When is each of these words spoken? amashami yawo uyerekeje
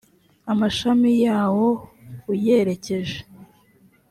amashami 0.51 1.11
yawo 1.25 1.67
uyerekeje 2.33 3.19